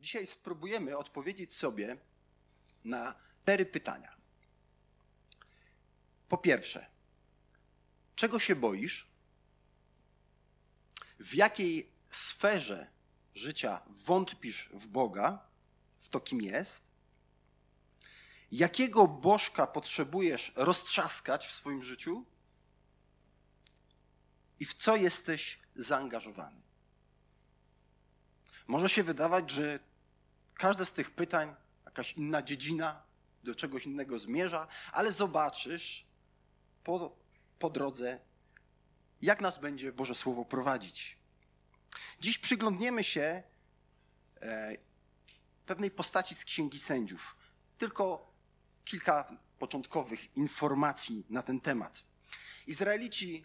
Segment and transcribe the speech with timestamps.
[0.00, 1.96] Dzisiaj spróbujemy odpowiedzieć sobie
[2.84, 3.14] na
[3.48, 4.16] cztery pytania.
[6.28, 6.86] Po pierwsze,
[8.16, 9.08] czego się boisz?
[11.18, 12.90] W jakiej sferze
[13.34, 15.48] życia wątpisz w Boga,
[15.98, 16.84] w to, kim jest?
[18.52, 22.24] Jakiego bożka potrzebujesz roztrzaskać w swoim życiu?
[24.60, 26.60] I w co jesteś zaangażowany?
[28.66, 29.87] Może się wydawać, że
[30.58, 31.54] każde z tych pytań,
[31.84, 33.02] jakaś inna dziedzina,
[33.44, 36.06] do czegoś innego zmierza, ale zobaczysz
[36.84, 37.16] po,
[37.58, 38.20] po drodze,
[39.22, 41.18] jak nas będzie Boże Słowo prowadzić.
[42.20, 43.42] Dziś przyglądniemy się
[44.40, 44.76] e,
[45.66, 47.36] pewnej postaci z Księgi Sędziów.
[47.78, 48.32] Tylko
[48.84, 52.02] kilka początkowych informacji na ten temat.
[52.66, 53.44] Izraelici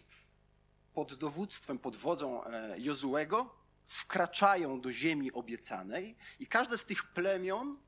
[0.94, 7.78] pod dowództwem, pod wodzą e, Jozułego wkraczają do ziemi obiecanej i każde z tych plemion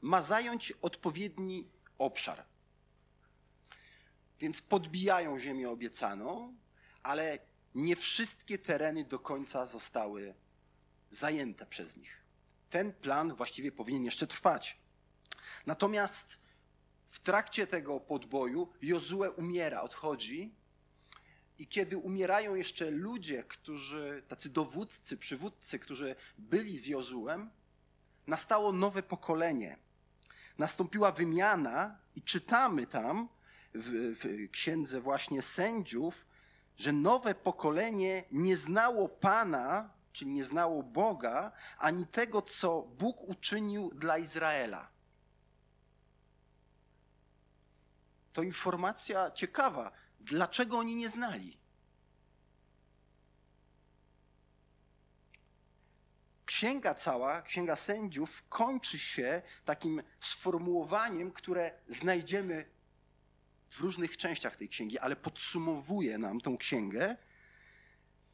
[0.00, 2.44] ma zająć odpowiedni obszar.
[4.40, 6.56] Więc podbijają ziemię obiecaną,
[7.02, 7.38] ale
[7.74, 10.34] nie wszystkie tereny do końca zostały
[11.10, 12.24] zajęte przez nich.
[12.70, 14.78] Ten plan właściwie powinien jeszcze trwać.
[15.66, 16.38] Natomiast
[17.08, 20.54] w trakcie tego podboju Jozue umiera, odchodzi
[21.58, 27.50] i kiedy umierają jeszcze ludzie, którzy, tacy dowódcy, przywódcy, którzy byli z Jozułem,
[28.26, 29.78] nastało nowe pokolenie.
[30.58, 33.28] Nastąpiła wymiana i czytamy tam
[33.74, 36.26] w, w księdze właśnie sędziów,
[36.76, 43.90] że nowe pokolenie nie znało Pana, czyli nie znało Boga, ani tego, co Bóg uczynił
[43.94, 44.88] dla Izraela.
[48.32, 51.58] To informacja ciekawa Dlaczego oni nie znali?
[56.44, 62.70] Księga cała, Księga Sędziów kończy się takim sformułowaniem, które znajdziemy
[63.70, 67.16] w różnych częściach tej księgi, ale podsumowuje nam tą księgę,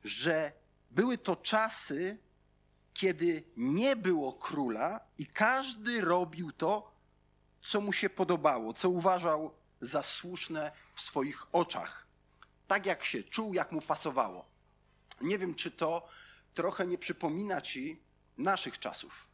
[0.04, 0.52] że
[0.90, 2.18] były to czasy,
[2.94, 6.94] kiedy nie było króla i każdy robił to,
[7.62, 9.54] co mu się podobało, co uważał
[9.86, 12.06] za słuszne w swoich oczach.
[12.66, 14.48] Tak jak się czuł, jak mu pasowało.
[15.20, 16.08] Nie wiem, czy to
[16.54, 18.02] trochę nie przypomina ci
[18.38, 19.28] naszych czasów.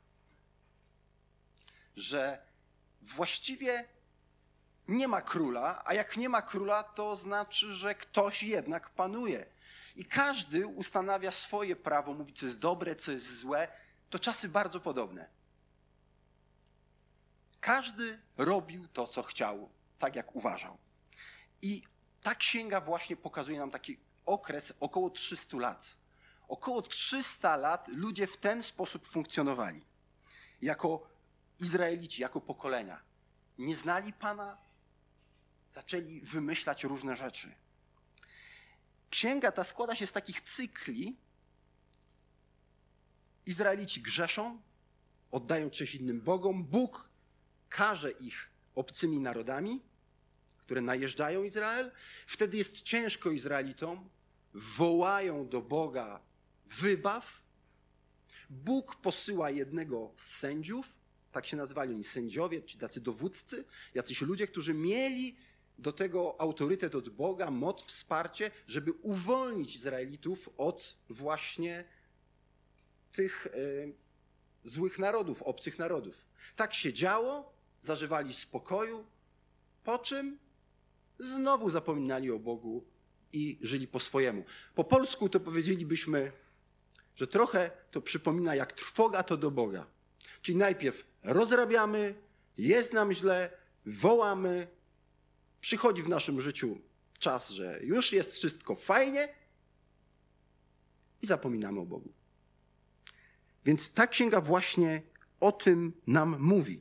[1.96, 2.42] Że
[3.02, 3.88] właściwie
[4.88, 9.46] nie ma króla, a jak nie ma króla, to znaczy, że ktoś jednak panuje.
[9.96, 13.68] I każdy ustanawia swoje prawo, mówi, co jest dobre, co jest złe.
[14.10, 15.28] To czasy bardzo podobne.
[17.60, 20.78] Każdy robił to, co chciał tak, jak uważał.
[21.62, 21.82] I
[22.22, 25.96] ta księga właśnie pokazuje nam taki okres około 300 lat.
[26.48, 29.84] Około 300 lat ludzie w ten sposób funkcjonowali.
[30.62, 31.08] Jako
[31.60, 33.02] Izraelici, jako pokolenia.
[33.58, 34.58] Nie znali Pana,
[35.74, 37.54] zaczęli wymyślać różne rzeczy.
[39.10, 41.16] Księga ta składa się z takich cykli.
[43.46, 44.60] Izraelici grzeszą,
[45.30, 46.64] oddają cześć innym bogom.
[46.64, 47.08] Bóg
[47.68, 49.89] każe ich obcymi narodami
[50.70, 51.90] które najeżdżają Izrael.
[52.26, 54.08] Wtedy jest ciężko Izraelitom,
[54.54, 56.20] wołają do Boga
[56.66, 57.42] wybaw.
[58.50, 60.96] Bóg posyła jednego z sędziów,
[61.32, 63.64] tak się nazywali oni sędziowie, czy tacy dowódcy,
[63.94, 65.36] jacyś ludzie, którzy mieli
[65.78, 71.84] do tego autorytet od Boga, moc, wsparcie, żeby uwolnić Izraelitów od właśnie
[73.12, 73.94] tych y,
[74.64, 76.24] złych narodów, obcych narodów.
[76.56, 77.52] Tak się działo,
[77.82, 79.06] zażywali spokoju,
[79.84, 80.38] po czym
[81.20, 82.84] znowu zapominali o Bogu
[83.32, 84.44] i żyli po swojemu.
[84.74, 86.32] Po polsku to powiedzielibyśmy,
[87.16, 89.86] że trochę to przypomina jak trwoga to do Boga.
[90.42, 92.14] Czyli najpierw rozrabiamy,
[92.58, 93.50] jest nam źle,
[93.86, 94.68] wołamy,
[95.60, 96.80] przychodzi w naszym życiu
[97.18, 99.28] czas, że już jest wszystko fajnie
[101.22, 102.12] i zapominamy o Bogu.
[103.64, 105.02] Więc ta księga właśnie
[105.40, 106.80] o tym nam mówi.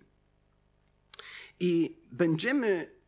[1.60, 2.99] I będziemy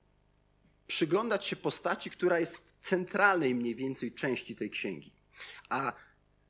[0.91, 5.11] przyglądać się postaci, która jest w centralnej mniej więcej części tej księgi.
[5.69, 5.93] A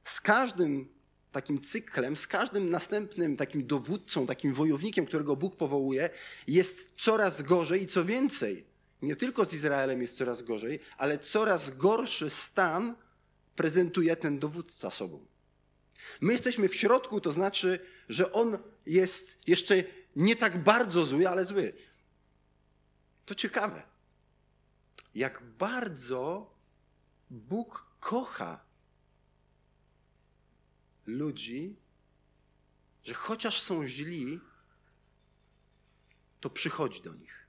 [0.03, 0.89] z każdym
[1.31, 6.09] takim cyklem, z każdym następnym takim dowódcą, takim wojownikiem, którego Bóg powołuje,
[6.47, 8.65] jest coraz gorzej i co więcej,
[9.01, 12.95] nie tylko z Izraelem jest coraz gorzej, ale coraz gorszy stan
[13.55, 15.25] prezentuje ten dowódca sobą.
[16.21, 17.79] My jesteśmy w środku, to znaczy,
[18.09, 19.83] że on jest jeszcze
[20.15, 21.73] nie tak bardzo zły, ale zły.
[23.25, 23.90] To ciekawe
[25.15, 26.53] jak bardzo
[27.29, 28.65] Bóg kocha
[31.05, 31.75] ludzi,
[33.03, 34.39] że chociaż są źli,
[36.39, 37.47] to przychodzi do nich.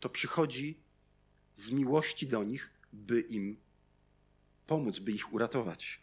[0.00, 0.80] To przychodzi
[1.54, 3.56] z miłości do nich, by im
[4.66, 6.00] pomóc, by ich uratować.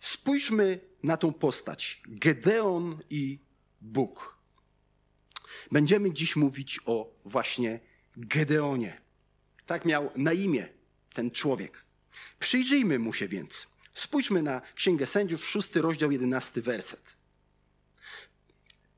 [0.00, 3.38] Spójrzmy na tą postać Gedeon i
[3.80, 4.33] Bóg.
[5.72, 7.80] Będziemy dziś mówić o właśnie
[8.16, 9.00] Gedeonie.
[9.66, 10.68] Tak miał na imię
[11.14, 11.84] ten człowiek.
[12.38, 13.66] Przyjrzyjmy mu się więc.
[13.94, 17.16] Spójrzmy na Księgę Sędziów, szósty rozdział, jedenasty werset.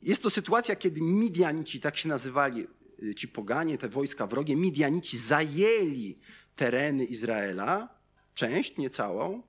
[0.02, 2.66] Jest to sytuacja, kiedy Midianici, tak się nazywali
[3.02, 6.16] y, ci poganie, te wojska wrogie, Midianici zajęli
[6.56, 7.98] tereny Izraela,
[8.34, 9.42] część, nie całą.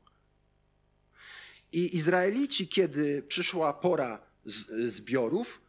[1.72, 4.22] I Izraelici, kiedy przyszła pora
[4.86, 5.67] zbiorów, to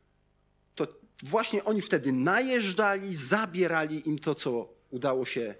[1.23, 5.55] właśnie oni wtedy najeżdżali, zabierali im to, co udało się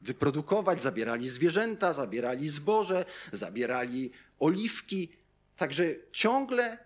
[0.00, 5.12] wyprodukować, zabierali zwierzęta, zabierali zboże, zabierali oliwki.
[5.56, 6.78] Także ciągle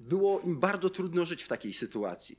[0.00, 2.38] było im bardzo trudno żyć w takiej sytuacji.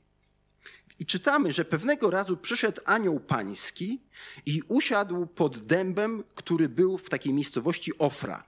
[0.98, 4.00] I czytamy, że pewnego razu przyszedł anioł pański
[4.46, 8.44] i usiadł pod dębem, który był w takiej miejscowości Ofra,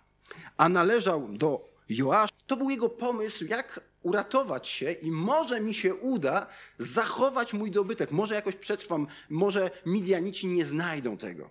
[0.57, 2.35] a należał do Joasza.
[2.47, 6.47] To był jego pomysł, jak uratować się i może mi się uda
[6.79, 8.11] zachować mój dobytek.
[8.11, 11.51] Może jakoś przetrwam, może Midianici nie znajdą tego.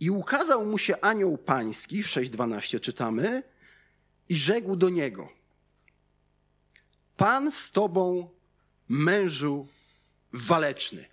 [0.00, 3.42] I ukazał mu się anioł pański, w 6.12 czytamy,
[4.28, 5.28] i rzekł do niego:
[7.16, 8.30] Pan z tobą,
[8.88, 9.66] mężu
[10.32, 11.04] waleczny.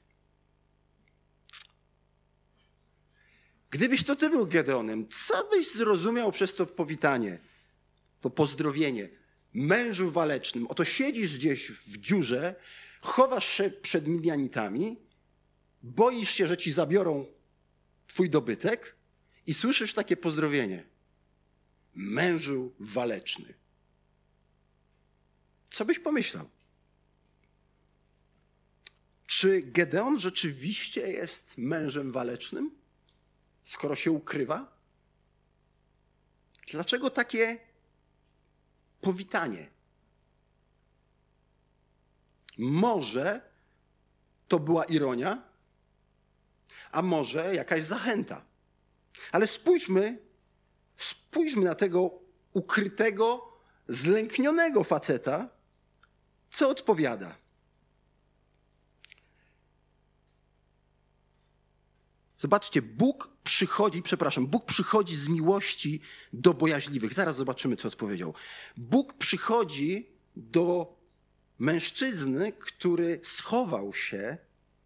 [3.70, 7.40] Gdybyś to ty był Gedeonem, co byś zrozumiał przez to powitanie,
[8.26, 9.10] to pozdrowienie?
[9.54, 10.68] Mężu walecznym.
[10.68, 12.56] Oto siedzisz gdzieś w dziurze,
[13.02, 14.98] chowasz się przed Midianitami,
[15.84, 17.26] boisz się, że ci zabiorą
[18.08, 18.96] twój dobytek
[19.48, 20.84] i słyszysz takie pozdrowienie.
[21.94, 23.54] Mężu waleczny.
[25.70, 26.50] Co byś pomyślał?
[29.28, 32.72] Czy Gedeon rzeczywiście jest mężem walecznym,
[33.64, 34.78] skoro się ukrywa?
[36.72, 37.65] Dlaczego takie
[39.06, 39.70] powitanie?
[42.58, 43.42] Może
[44.48, 45.44] to była ironia,
[46.92, 48.46] a może jakaś zachęta.
[49.32, 50.18] Ale spójrzmy,
[50.98, 52.20] spójrzmy na tego
[52.54, 53.54] ukrytego,
[53.88, 55.50] zlęknionego faceta,
[56.50, 57.36] co odpowiada.
[62.38, 66.02] Zobaczcie, Bóg przychodzi, przepraszam, Bóg przychodzi z miłości
[66.34, 67.14] do bojaźliwych.
[67.14, 68.34] Zaraz zobaczymy, co odpowiedział.
[68.78, 70.96] Bóg przychodzi do
[71.60, 74.38] mężczyzny, który schował się,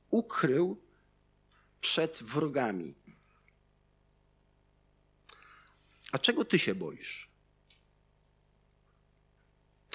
[0.10, 0.82] ukrył
[1.82, 2.96] przed wrogami.
[6.12, 7.30] A czego ty się boisz?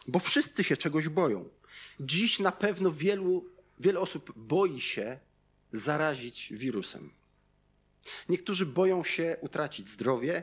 [0.09, 1.49] Bo wszyscy się czegoś boją.
[2.01, 3.51] Dziś na pewno wielu,
[3.81, 5.19] wiele osób boi się
[5.73, 7.11] zarazić wirusem.
[8.29, 10.43] Niektórzy boją się utracić zdrowie,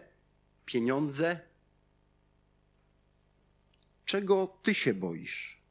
[0.66, 1.40] pieniądze.
[4.06, 5.62] Czego ty się boisz?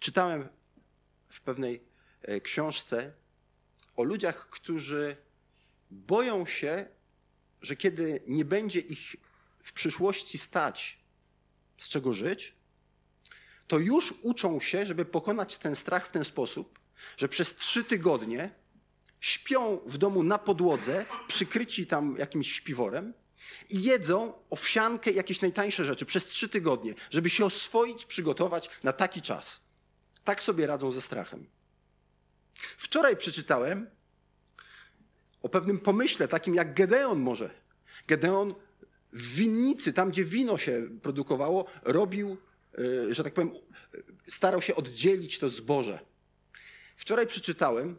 [0.00, 0.48] Czytałem
[1.28, 1.82] w pewnej
[2.22, 3.12] e, książce
[3.96, 5.16] o ludziach, którzy
[5.90, 6.86] boją się,
[7.62, 9.16] że kiedy nie będzie ich
[9.62, 10.98] w przyszłości stać,
[11.78, 12.55] z czego żyć,
[13.66, 16.78] to już uczą się, żeby pokonać ten strach w ten sposób,
[17.16, 18.50] że przez trzy tygodnie
[19.20, 23.14] śpią w domu na podłodze, przykryci tam jakimś śpiworem
[23.70, 29.22] i jedzą owsiankę jakieś najtańsze rzeczy przez trzy tygodnie, żeby się oswoić, przygotować na taki
[29.22, 29.60] czas.
[30.24, 31.46] Tak sobie radzą ze strachem.
[32.76, 33.90] Wczoraj przeczytałem
[35.42, 37.50] o pewnym pomyśle, takim jak Gedeon może.
[38.06, 38.54] Gedeon
[39.12, 42.36] w winnicy, tam gdzie wino się produkowało, robił,
[43.10, 43.50] że tak powiem,
[44.28, 45.98] starał się oddzielić to zboże.
[46.96, 47.96] Wczoraj przeczytałem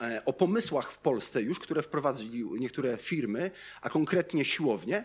[0.00, 3.50] e, o pomysłach w Polsce już, które wprowadzili niektóre firmy,
[3.82, 5.04] a konkretnie siłownie,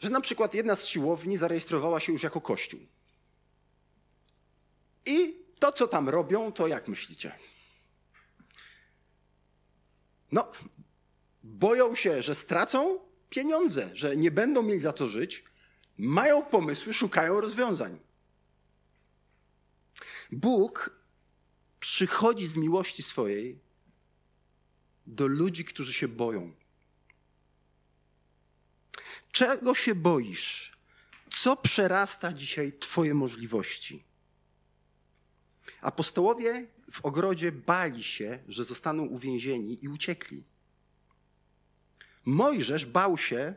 [0.00, 2.80] że na przykład jedna z siłowni zarejestrowała się już jako kościół.
[5.06, 7.32] I to, co tam robią, to jak myślicie?
[10.32, 10.52] No,
[11.42, 12.98] boją się, że stracą
[13.30, 15.44] pieniądze, że nie będą mieli za co żyć,
[16.02, 17.98] mają pomysły, szukają rozwiązań.
[20.32, 20.90] Bóg
[21.80, 23.58] przychodzi z miłości swojej
[25.06, 26.52] do ludzi, którzy się boją.
[29.32, 30.72] Czego się boisz?
[31.34, 34.04] Co przerasta dzisiaj Twoje możliwości?
[35.80, 40.44] Apostołowie w ogrodzie bali się, że zostaną uwięzieni i uciekli.
[42.24, 43.54] Mojżesz bał się,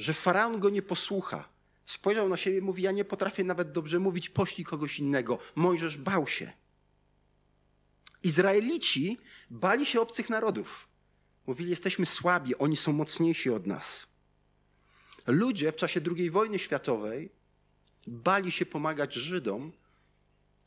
[0.00, 1.48] że faraon go nie posłucha.
[1.86, 5.38] Spojrzał na siebie i mówi: Ja nie potrafię nawet dobrze mówić, poślij kogoś innego.
[5.54, 6.52] Mojżesz bał się.
[8.22, 9.18] Izraelici
[9.50, 10.88] bali się obcych narodów.
[11.46, 14.06] Mówili: Jesteśmy słabi, oni są mocniejsi od nas.
[15.26, 17.32] Ludzie w czasie II wojny światowej
[18.06, 19.72] bali się pomagać Żydom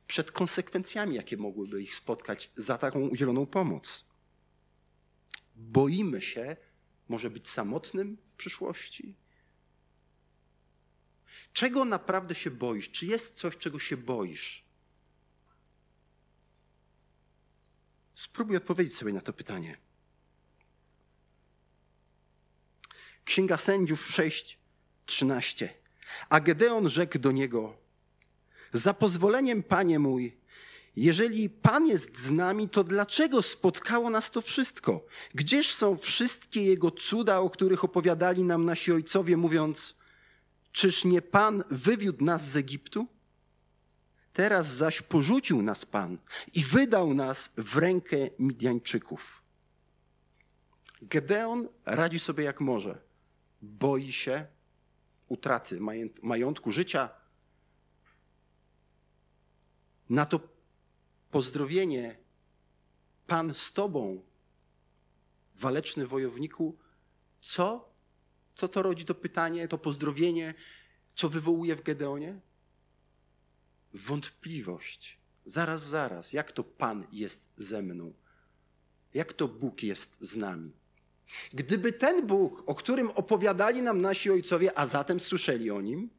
[0.08, 4.06] przed konsekwencjami, jakie mogłyby ich spotkać za taką udzieloną pomoc.
[5.56, 6.58] Boimy się,
[7.10, 9.23] może być samotnym w przyszłości?
[11.54, 12.92] Czego naprawdę się boisz?
[12.92, 14.64] Czy jest coś, czego się boisz?
[18.16, 19.78] Spróbuj odpowiedzieć sobie na to pytanie.
[23.26, 25.70] Księga Sędziów 6:13.
[26.30, 27.78] A Gedeon rzekł do niego:
[28.74, 30.38] Za pozwoleniem, panie mój,
[30.96, 35.06] jeżeli Pan jest z nami, to dlaczego spotkało nas to wszystko?
[35.34, 39.96] Gdzież są wszystkie Jego cuda, o których opowiadali nam nasi ojcowie, mówiąc:
[40.74, 43.08] Czyż nie Pan wywiódł nas z Egiptu?
[44.34, 46.18] Teraz zaś porzucił nas Pan
[46.54, 49.44] i wydał nas w rękę Midjańczyków.
[51.02, 53.02] Gedeon radzi sobie jak może.
[53.62, 54.48] Boi się
[55.28, 55.80] utraty
[56.22, 57.10] majątku, życia.
[60.10, 60.40] Na to
[61.32, 62.18] pozdrowienie
[63.28, 64.24] Pan z Tobą,
[65.56, 66.78] waleczny wojowniku,
[67.42, 67.93] co?
[68.56, 70.54] Co to rodzi to pytanie, to pozdrowienie,
[71.16, 72.40] co wywołuje w Gedeonie?
[73.94, 75.18] Wątpliwość.
[75.46, 78.14] Zaraz, zaraz, jak to Pan jest ze mną?
[79.14, 80.72] Jak to Bóg jest z nami?
[81.54, 86.10] Gdyby ten Bóg, o którym opowiadali nam nasi ojcowie, a zatem słyszeli o nim,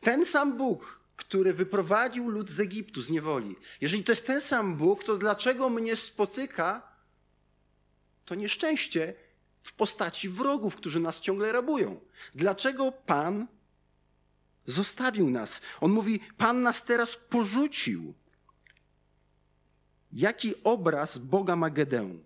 [0.00, 4.76] ten sam Bóg, który wyprowadził lud z Egiptu, z niewoli, jeżeli to jest ten sam
[4.76, 6.94] Bóg, to dlaczego mnie spotyka
[8.24, 9.14] to nieszczęście
[9.64, 12.00] w postaci wrogów, którzy nas ciągle rabują?
[12.34, 13.46] Dlaczego Pan
[14.66, 15.60] zostawił nas?
[15.80, 18.14] On mówi: Pan nas teraz porzucił.
[20.12, 22.24] Jaki obraz Boga ma Gedeon?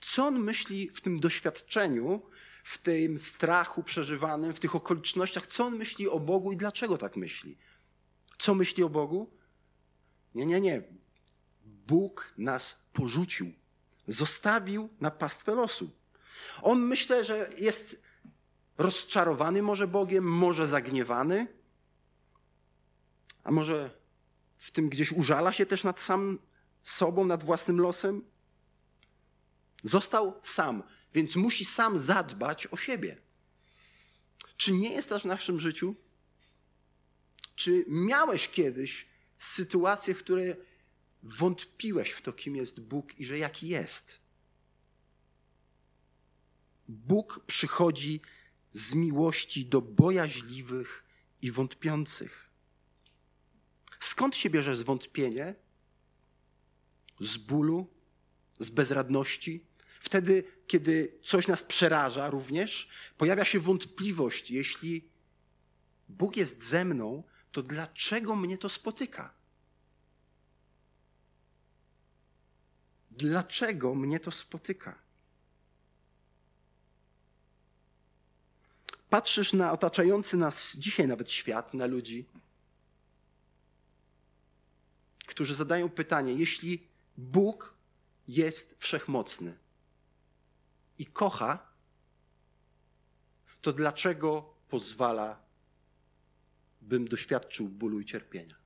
[0.00, 2.22] Co on myśli w tym doświadczeniu,
[2.64, 7.16] w tym strachu przeżywanym, w tych okolicznościach, co on myśli o Bogu i dlaczego tak
[7.16, 7.58] myśli?
[8.38, 9.30] Co myśli o Bogu?
[10.34, 10.82] Nie, nie, nie.
[11.64, 13.52] Bóg nas porzucił,
[14.06, 15.90] zostawił na pastwę losu.
[16.62, 18.02] On myślę, że jest
[18.78, 21.46] rozczarowany może Bogiem, może zagniewany,
[23.44, 23.90] a może
[24.58, 26.38] w tym gdzieś użala się też nad sam
[26.82, 28.24] sobą, nad własnym losem.
[29.82, 30.82] Został sam
[31.14, 33.16] więc musi sam zadbać o siebie.
[34.56, 35.94] Czy nie jest tak w naszym życiu?
[37.54, 39.06] Czy miałeś kiedyś
[39.38, 40.56] sytuację, w której
[41.22, 44.20] wątpiłeś w to, kim jest Bóg i że jaki jest?
[46.88, 48.20] Bóg przychodzi
[48.72, 51.04] z miłości do bojaźliwych
[51.42, 52.50] i wątpiących.
[54.00, 55.54] Skąd się bierze zwątpienie?
[57.20, 57.86] Z bólu,
[58.58, 59.66] z bezradności,
[60.02, 62.88] Wtedy, kiedy coś nas przeraża również,
[63.18, 65.08] pojawia się wątpliwość, jeśli
[66.08, 69.34] Bóg jest ze mną, to dlaczego mnie to spotyka?
[73.16, 74.98] Dlaczego mnie to spotyka?
[79.10, 82.26] Patrzysz na otaczający nas dzisiaj nawet świat, na ludzi,
[85.26, 87.74] którzy zadają pytanie: jeśli Bóg
[88.28, 89.58] jest wszechmocny,
[90.98, 91.72] i kocha,
[93.62, 95.42] to dlaczego pozwala,
[96.80, 98.56] bym doświadczył bólu i cierpienia?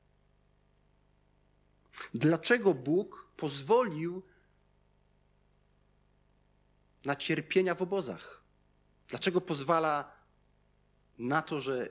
[2.15, 4.23] Dlaczego Bóg pozwolił
[7.07, 8.43] na cierpienia w obozach?
[9.09, 10.13] Dlaczego pozwala
[11.19, 11.89] na to, że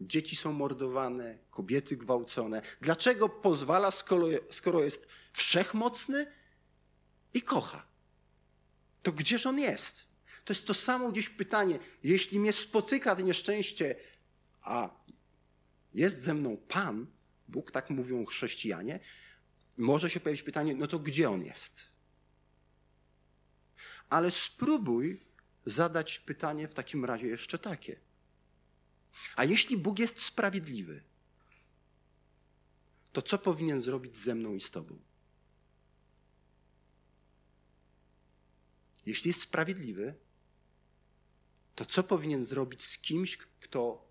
[0.00, 2.62] dzieci są mordowane, kobiety gwałcone?
[2.80, 3.90] Dlaczego pozwala,
[4.50, 6.26] skoro, jest wszechmocny
[7.34, 7.88] i kocha?
[9.02, 10.08] to gdzież on jest?
[10.44, 11.78] To jest to samo gdzieś pytanie.
[12.02, 13.96] Jeśli mnie spotyka to nieszczęście,
[14.62, 14.90] a
[15.94, 17.06] jest ze mną Pan,
[17.48, 19.00] Bóg, tak mówią chrześcijanie,
[19.78, 21.82] może się pojawić pytanie, no to gdzie on jest?
[24.10, 25.20] Ale spróbuj
[25.66, 27.96] zadać pytanie w takim razie jeszcze takie.
[29.36, 31.02] A jeśli Bóg jest sprawiedliwy,
[33.12, 34.98] to co powinien zrobić ze mną i z Tobą?
[39.06, 40.14] Jeśli jest sprawiedliwy,
[41.74, 44.08] to co powinien zrobić z kimś, kto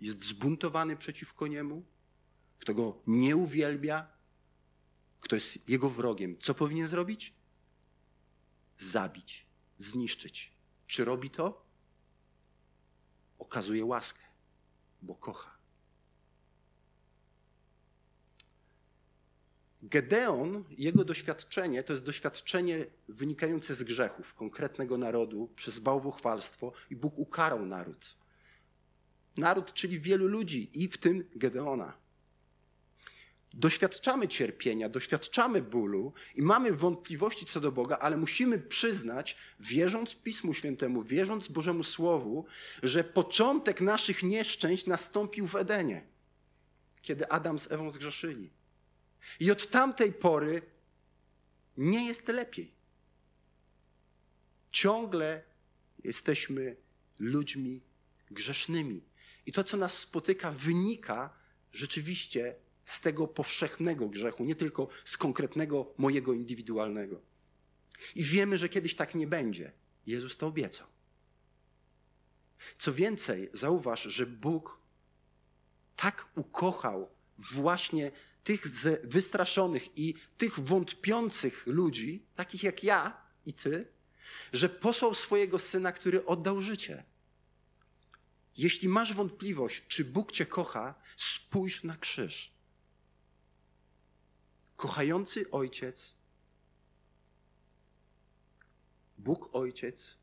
[0.00, 1.84] jest zbuntowany przeciwko niemu,
[2.58, 4.08] kto go nie uwielbia,
[5.20, 7.35] kto jest jego wrogiem, co powinien zrobić?
[8.78, 9.46] Zabić,
[9.78, 10.52] zniszczyć.
[10.86, 11.66] Czy robi to?
[13.38, 14.22] Okazuje łaskę,
[15.02, 15.56] bo kocha.
[19.82, 27.18] Gedeon, jego doświadczenie to jest doświadczenie wynikające z grzechów konkretnego narodu przez bałwochwalstwo i Bóg
[27.18, 28.16] ukarał naród.
[29.36, 32.05] Naród, czyli wielu ludzi i w tym Gedeona.
[33.54, 40.54] Doświadczamy cierpienia, doświadczamy bólu i mamy wątpliwości co do Boga, ale musimy przyznać, wierząc Pismu
[40.54, 42.46] Świętemu, wierząc Bożemu Słowu,
[42.82, 46.06] że początek naszych nieszczęść nastąpił w Edenie,
[47.02, 48.50] kiedy Adam z Ewą zgrzeszyli.
[49.40, 50.62] I od tamtej pory
[51.76, 52.74] nie jest lepiej.
[54.70, 55.42] Ciągle
[56.04, 56.76] jesteśmy
[57.18, 57.80] ludźmi
[58.30, 59.02] grzesznymi.
[59.46, 61.30] I to, co nas spotyka, wynika
[61.72, 62.54] rzeczywiście
[62.86, 67.20] z tego powszechnego grzechu, nie tylko z konkretnego mojego indywidualnego.
[68.14, 69.72] I wiemy, że kiedyś tak nie będzie.
[70.06, 70.86] Jezus to obiecał.
[72.78, 74.80] Co więcej, zauważ, że Bóg
[75.96, 78.10] tak ukochał właśnie
[78.44, 78.68] tych
[79.04, 83.88] wystraszonych i tych wątpiących ludzi, takich jak ja i ty,
[84.52, 87.04] że posłał swojego syna, który oddał życie.
[88.56, 92.55] Jeśli masz wątpliwość, czy Bóg cię kocha, spójrz na krzyż.
[94.76, 96.14] Kochający ojciec,
[99.18, 100.16] Bóg ojciec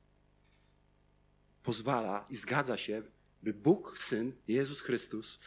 [1.64, 3.04] pozwala i zgadza się,
[3.44, 5.40] by Bóg syn, Jezus Chrystus,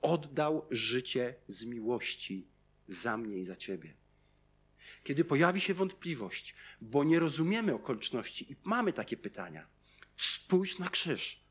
[0.00, 2.46] oddał życie z miłości
[2.88, 3.94] za mnie i za ciebie.
[5.04, 9.66] Kiedy pojawi się wątpliwość, bo nie rozumiemy okoliczności i mamy takie pytania,
[10.16, 11.44] spójrz na krzyż.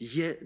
[0.00, 0.36] Je,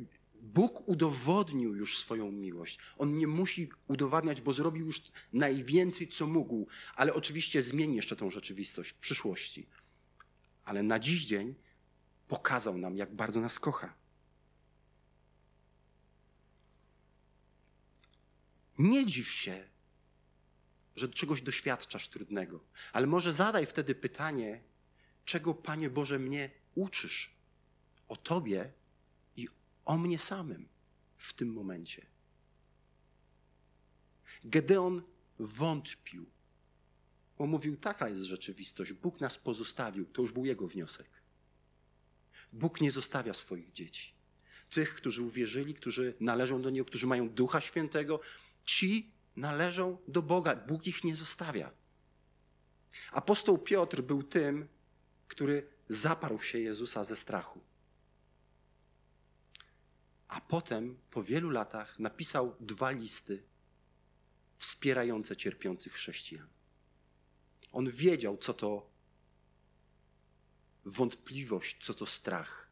[0.44, 2.78] Bóg udowodnił już swoją miłość.
[2.98, 8.30] On nie musi udowadniać, bo zrobił już najwięcej, co mógł, ale oczywiście zmieni jeszcze tą
[8.30, 9.66] rzeczywistość w przyszłości.
[10.64, 11.54] Ale na dziś dzień
[12.28, 13.94] pokazał nam, jak bardzo nas kocha.
[18.78, 19.68] Nie dziw się,
[20.96, 22.60] że czegoś doświadczasz trudnego,
[22.92, 24.60] ale może zadaj wtedy pytanie,
[25.24, 27.34] czego, Panie Boże, mnie uczysz
[28.08, 28.72] o Tobie
[29.84, 30.68] o mnie samym
[31.18, 32.06] w tym momencie.
[34.44, 35.02] Gedeon
[35.38, 36.26] wątpił,
[37.38, 38.92] bo mówił: Taka jest rzeczywistość.
[38.92, 40.06] Bóg nas pozostawił.
[40.06, 41.10] To już był jego wniosek.
[42.52, 44.12] Bóg nie zostawia swoich dzieci.
[44.70, 48.20] Tych, którzy uwierzyli, którzy należą do Niego, którzy mają Ducha Świętego,
[48.64, 50.56] Ci należą do Boga.
[50.56, 51.70] Bóg ich nie zostawia.
[53.12, 54.68] Apostoł Piotr był tym,
[55.28, 57.60] który zaparł się Jezusa ze strachu.
[60.34, 63.42] A potem, po wielu latach, napisał dwa listy
[64.58, 66.48] wspierające cierpiących chrześcijan.
[67.72, 68.90] On wiedział, co to
[70.84, 72.70] wątpliwość, co to strach.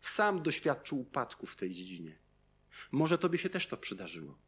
[0.00, 2.18] Sam doświadczył upadku w tej dziedzinie.
[2.92, 4.38] Może tobie się też to przydarzyło.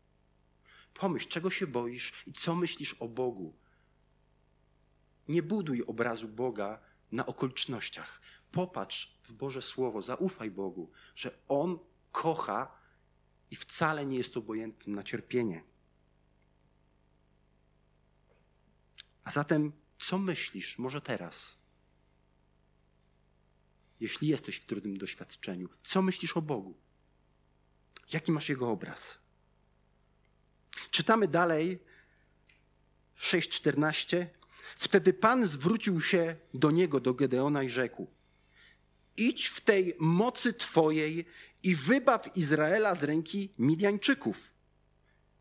[0.94, 3.58] Pomyśl, czego się boisz i co myślisz o Bogu.
[5.28, 6.80] Nie buduj obrazu Boga
[7.12, 8.20] na okolicznościach.
[8.52, 11.78] Popatrz w Boże Słowo, zaufaj Bogu, że On
[12.14, 12.78] kocha
[13.50, 15.64] i wcale nie jest obojętny na cierpienie.
[19.24, 21.56] A zatem, co myślisz, może teraz?
[24.00, 26.74] Jeśli jesteś w trudnym doświadczeniu, co myślisz o Bogu?
[28.12, 29.18] Jaki masz Jego obraz?
[30.90, 31.78] Czytamy dalej
[33.18, 34.26] 6:14.
[34.76, 38.10] Wtedy Pan zwrócił się do niego, do Gedeona i rzekł:
[39.16, 41.26] Idź w tej mocy Twojej
[41.64, 44.52] i wybaw Izraela z ręki Midianczyków.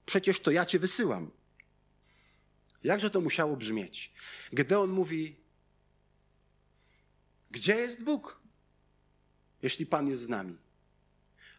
[0.05, 1.31] Przecież to ja Cię wysyłam.
[2.83, 4.13] Jakże to musiało brzmieć?
[4.53, 5.35] Gedeon mówi:
[7.51, 8.41] Gdzie jest Bóg,
[9.61, 10.57] jeśli Pan jest z nami?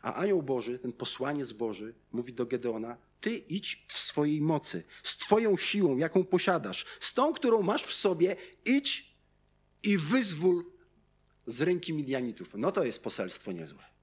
[0.02, 5.16] A anioł Boży, ten posłaniec Boży, mówi do Gedeona: ty idź w swojej mocy, z
[5.16, 9.14] Twoją siłą, jaką posiadasz, z tą, którą masz w sobie, idź
[9.82, 10.64] i wyzwól
[11.46, 12.54] z ręki Midianitów.
[12.54, 13.93] No to jest poselstwo niezłe.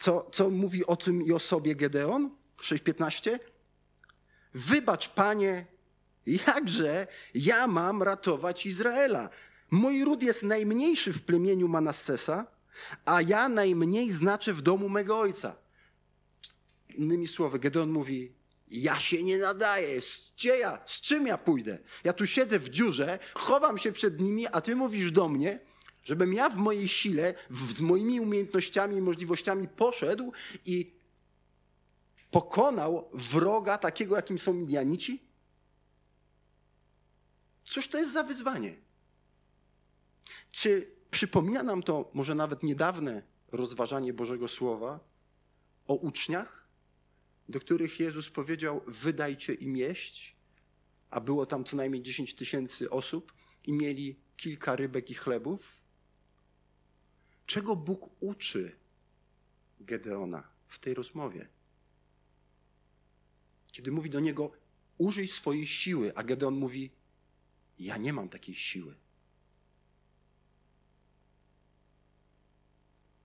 [0.00, 2.30] Co, co mówi o tym i o sobie Gedeon?
[2.58, 3.38] 6.15.
[4.54, 5.66] Wybacz, panie,
[6.26, 9.30] jakże ja mam ratować Izraela.
[9.70, 12.46] Mój ród jest najmniejszy w plemieniu Manassesa,
[13.04, 15.56] a ja najmniej znaczę w domu mego ojca.
[16.88, 18.32] Innymi słowy, Gedeon mówi,
[18.70, 20.00] ja się nie nadaję,
[20.36, 21.78] gdzie ja, z czym ja pójdę?
[22.04, 25.69] Ja tu siedzę w dziurze, chowam się przed nimi, a ty mówisz do mnie,
[26.04, 27.34] Żebym ja w mojej sile,
[27.76, 30.32] z moimi umiejętnościami i możliwościami poszedł
[30.66, 30.92] i
[32.30, 35.22] pokonał wroga takiego, jakim są Midianici?
[37.64, 38.76] Cóż to jest za wyzwanie?
[40.52, 45.00] Czy przypomina nam to może nawet niedawne rozważanie Bożego Słowa
[45.86, 46.68] o uczniach,
[47.48, 50.36] do których Jezus powiedział: Wydajcie im jeść,
[51.10, 53.32] a było tam co najmniej 10 tysięcy osób
[53.64, 55.79] i mieli kilka rybek i chlebów?
[57.50, 58.76] Czego Bóg uczy
[59.80, 61.48] Gedeona w tej rozmowie?
[63.72, 64.52] Kiedy mówi do niego:
[64.98, 66.90] Użyj swojej siły, a Gedeon mówi:
[67.78, 68.94] Ja nie mam takiej siły.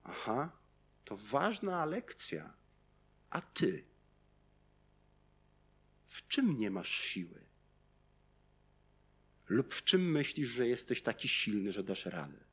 [0.03, 0.51] Aha,
[1.03, 2.53] to ważna lekcja.
[3.29, 3.83] A ty?
[6.05, 7.41] W czym nie masz siły?
[9.49, 12.44] Lub w czym myślisz, że jesteś taki silny, że dasz radę?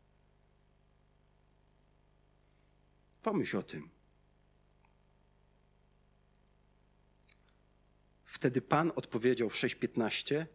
[3.22, 3.90] Pomyśl o tym.
[8.24, 10.46] Wtedy Pan odpowiedział w 6:15: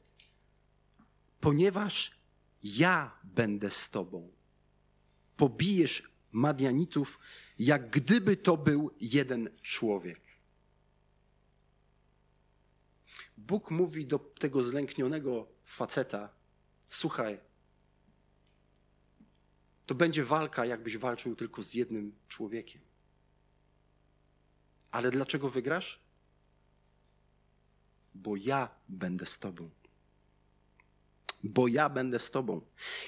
[1.40, 2.12] Ponieważ
[2.64, 4.32] ja będę z tobą,
[5.38, 7.20] pobijesz Madianitów,
[7.60, 10.22] jak gdyby to był jeden człowiek.
[13.38, 16.30] Bóg mówi do tego zlęknionego faceta:
[16.90, 17.40] Słuchaj,
[19.88, 22.82] to będzie walka, jakbyś walczył tylko z jednym człowiekiem.
[24.92, 26.00] Ale dlaczego wygrasz?
[28.16, 29.70] Bo ja będę z Tobą.
[31.44, 32.62] Bo ja będę z Tobą.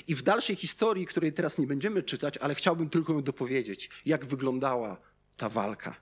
[0.07, 4.25] I w dalszej historii, której teraz nie będziemy czytać, ale chciałbym tylko ją dopowiedzieć, jak
[4.25, 4.97] wyglądała
[5.37, 6.01] ta walka.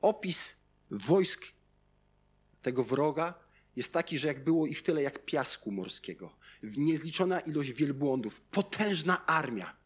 [0.00, 0.56] Opis
[0.90, 1.46] wojsk
[2.62, 3.41] tego wroga
[3.76, 9.76] jest taki, że jak było ich tyle jak piasku morskiego, niezliczona ilość wielbłądów, potężna armia.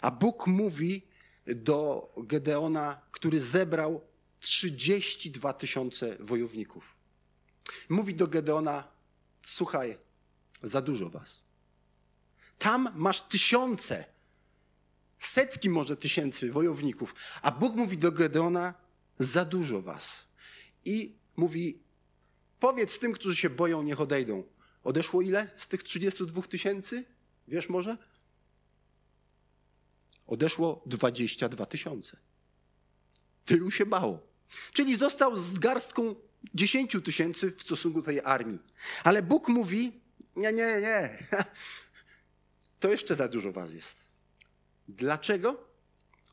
[0.00, 1.06] A Bóg mówi
[1.46, 4.00] do Gedeona, który zebrał
[4.40, 6.96] 32 tysiące wojowników.
[7.88, 8.88] Mówi do Gedeona:
[9.42, 9.98] Słuchaj,
[10.62, 11.42] za dużo was.
[12.58, 14.04] Tam masz tysiące,
[15.18, 18.74] setki może tysięcy wojowników, a Bóg mówi do Gedeona:
[19.18, 20.24] Za dużo was.
[20.84, 21.78] I mówi:
[22.60, 24.44] Powiedz tym, którzy się boją, niech odejdą.
[24.84, 27.04] Odeszło ile z tych 32 tysięcy?
[27.48, 27.96] Wiesz może?
[30.26, 32.16] Odeszło 22 tysiące.
[33.44, 34.26] Tylu się bało.
[34.72, 36.14] Czyli został z garstką
[36.54, 38.58] 10 tysięcy w stosunku do tej armii.
[39.04, 40.00] Ale Bóg mówi:
[40.36, 41.18] Nie, nie, nie.
[42.80, 43.98] To jeszcze za dużo was jest.
[44.88, 45.67] Dlaczego?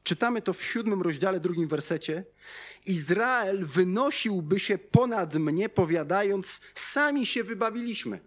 [0.05, 2.23] Czytamy to w siódmym rozdziale, drugim wersecie.
[2.85, 8.19] Izrael wynosiłby się ponad mnie, powiadając: Sami się wybawiliśmy.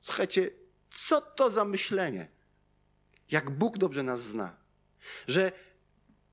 [0.00, 0.50] Słuchajcie,
[0.90, 2.28] co to za myślenie?
[3.30, 4.56] Jak Bóg dobrze nas zna,
[5.28, 5.52] że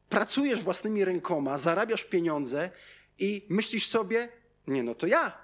[0.10, 2.72] pracujesz własnymi rękoma, zarabiasz pieniądze
[3.20, 4.30] i myślisz sobie:
[4.68, 5.38] Nie, no to ja,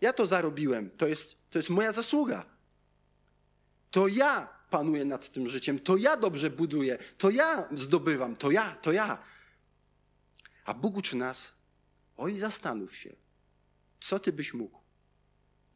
[0.00, 2.44] ja to zarobiłem, to jest, to jest moja zasługa.
[3.90, 8.76] To ja panuję nad tym życiem, to ja dobrze buduję, to ja zdobywam, to ja,
[8.76, 9.22] to ja.
[10.64, 11.52] A Bóg uczy nas,
[12.16, 13.16] oj zastanów się,
[14.00, 14.80] co ty byś mógł,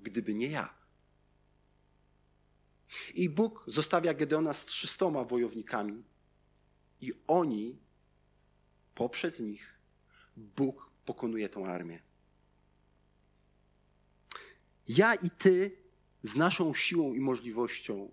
[0.00, 0.74] gdyby nie ja.
[3.14, 6.04] I Bóg zostawia Gedeona z trzystoma wojownikami
[7.00, 7.78] i oni,
[8.94, 9.78] poprzez nich,
[10.37, 12.02] Bóg pokonuje tą armię.
[14.88, 15.76] Ja i ty
[16.22, 18.11] z naszą siłą i możliwością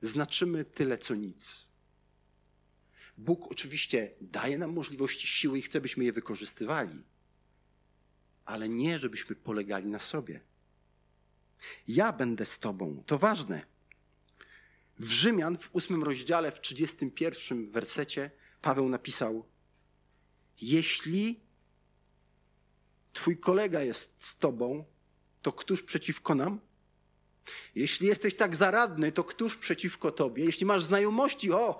[0.00, 1.66] znaczymy tyle co nic.
[3.18, 7.02] Bóg oczywiście daje nam możliwości siły i chce, byśmy je wykorzystywali,
[8.44, 10.40] ale nie, żebyśmy polegali na sobie.
[11.88, 13.02] Ja będę z Tobą.
[13.06, 13.66] To ważne.
[14.98, 18.30] W Rzymian w ósmym rozdziale, w 31 wersecie,
[18.62, 19.46] Paweł napisał:
[20.60, 21.40] Jeśli
[23.12, 24.84] Twój kolega jest z Tobą,
[25.42, 26.60] to któż przeciwko nam?
[27.74, 30.44] Jeśli jesteś tak zaradny, to któż przeciwko tobie?
[30.44, 31.78] Jeśli masz znajomości, o,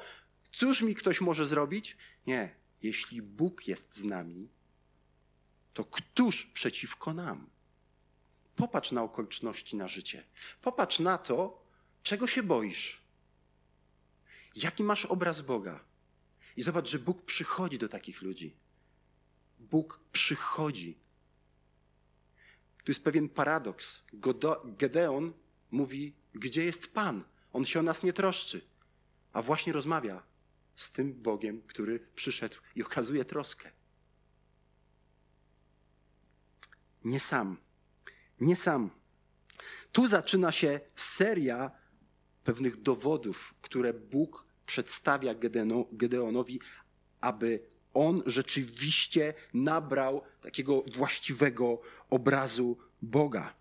[0.53, 1.96] cóż mi ktoś może zrobić?
[2.27, 2.55] Nie.
[2.83, 4.49] Jeśli Bóg jest z nami,
[5.75, 7.51] to któż przeciwko nam?
[8.57, 10.25] Popatrz na okoliczności, na życie.
[10.62, 11.66] Popatrz na to,
[12.03, 13.01] czego się boisz.
[14.57, 15.85] Jaki masz obraz Boga?
[16.57, 18.57] I zobacz, że Bóg przychodzi do takich ludzi.
[19.59, 20.99] Bóg przychodzi.
[22.85, 24.03] Tu jest pewien paradoks.
[24.64, 25.33] Gedeon
[25.70, 27.24] mówi: Gdzie jest Pan?
[27.52, 28.61] On się o nas nie troszczy,
[29.33, 30.22] a właśnie rozmawia
[30.76, 33.70] z tym Bogiem, który przyszedł i okazuje troskę.
[37.04, 37.56] Nie sam.
[38.40, 38.90] Nie sam.
[39.92, 41.70] Tu zaczyna się seria
[42.44, 45.35] pewnych dowodów, które Bóg przedstawia
[45.92, 46.61] Gedeonowi,
[47.20, 47.62] aby
[47.94, 51.80] on rzeczywiście nabrał takiego właściwego
[52.11, 53.54] obrazu Boga,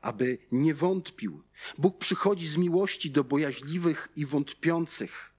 [0.00, 1.42] aby nie wątpił.
[1.78, 5.34] Bóg przychodzi z miłości do bojaźliwych i wątpiących.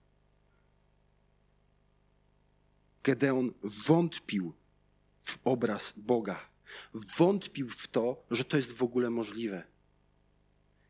[3.03, 4.53] Gedeon wątpił
[5.23, 6.49] w obraz Boga.
[7.17, 9.63] Wątpił w to, że to jest w ogóle możliwe.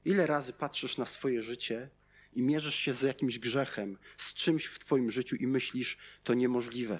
[0.05, 1.89] Ile razy patrzysz na swoje życie
[2.33, 6.99] i mierzysz się z jakimś grzechem, z czymś w Twoim życiu i myślisz, to niemożliwe.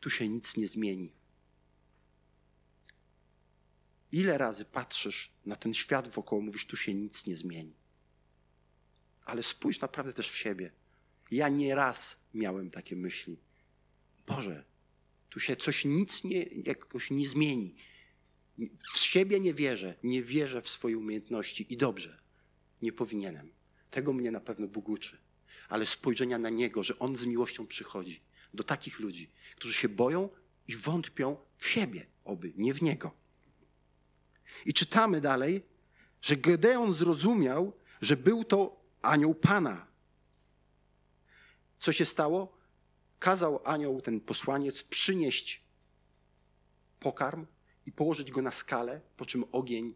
[0.00, 1.19] Tu się nic nie zmieni.
[4.12, 7.74] Ile razy patrzysz na ten świat wokoło, mówisz, tu się nic nie zmieni.
[9.24, 10.72] Ale spójrz naprawdę też w siebie.
[11.30, 13.36] Ja nie raz miałem takie myśli.
[14.26, 14.64] Boże,
[15.28, 17.74] tu się coś nic nie, jakoś nie zmieni.
[18.94, 22.22] W siebie nie wierzę, nie wierzę w swoje umiejętności i dobrze,
[22.82, 23.52] nie powinienem.
[23.90, 25.18] Tego mnie na pewno Bóg uczy.
[25.68, 28.20] Ale spojrzenia na Niego, że On z miłością przychodzi
[28.54, 30.28] do takich ludzi, którzy się boją
[30.68, 33.19] i wątpią w siebie, oby, nie w Niego.
[34.66, 35.62] I czytamy dalej,
[36.22, 39.86] że Gedeon zrozumiał, że był to anioł Pana.
[41.78, 42.58] Co się stało?
[43.18, 45.62] Kazał anioł, ten posłaniec, przynieść
[47.00, 47.46] pokarm
[47.86, 49.94] i położyć go na skalę, po czym ogień